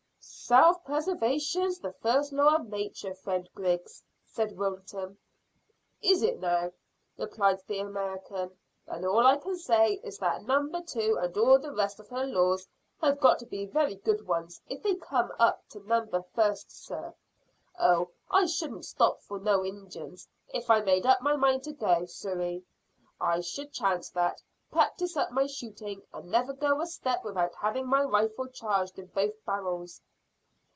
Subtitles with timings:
[0.23, 5.17] "Self preservation's the first law of nature, friend Griggs," said Wilton.
[6.01, 6.73] "Is it, now?"
[7.17, 8.51] replied the American.
[8.85, 12.25] "Then all I can say is that number two and all the rest of her
[12.27, 12.67] laws
[13.01, 17.13] have got to be very good ones if they come up to number first, sir.
[17.79, 22.05] Oh, I shouldn't stop for no Injuns if I made up my mind to go,
[22.05, 22.65] sirree.
[23.21, 27.87] I should chance that, practise up my shooting, and never go a step without having
[27.87, 30.01] my rifle charged in both barrels."